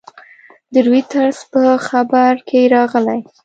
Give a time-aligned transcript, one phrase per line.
[0.73, 3.19] د رویټرز په خبر کې راغلي